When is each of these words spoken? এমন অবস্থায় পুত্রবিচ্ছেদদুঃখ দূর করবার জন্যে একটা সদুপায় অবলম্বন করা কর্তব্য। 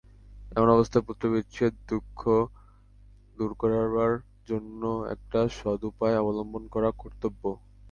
এমন 0.55 0.69
অবস্থায় 0.71 1.05
পুত্রবিচ্ছেদদুঃখ 1.07 2.19
দূর 3.37 3.51
করবার 3.61 4.11
জন্যে 4.49 4.91
একটা 5.15 5.39
সদুপায় 5.57 6.19
অবলম্বন 6.21 6.63
করা 6.73 6.89
কর্তব্য। 7.01 7.43